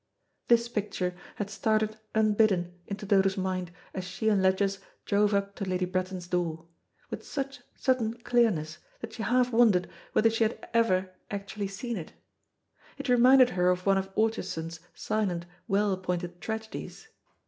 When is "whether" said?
10.13-10.31